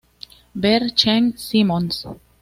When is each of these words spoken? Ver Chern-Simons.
Ver 0.63 0.81
Chern-Simons. 0.97 2.03